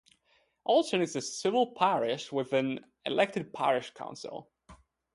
[0.65, 4.51] Alton is a civil parish with an elected parish council.